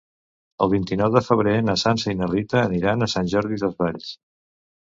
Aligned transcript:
El 0.65 0.71
vint-i-nou 0.71 1.11
de 1.15 1.21
febrer 1.27 1.53
na 1.67 1.77
Sança 1.83 2.11
i 2.13 2.17
na 2.23 2.31
Rita 2.31 2.59
aniran 2.63 3.07
a 3.07 3.09
Sant 3.15 3.33
Jordi 3.35 3.63
Desvalls. 3.67 4.13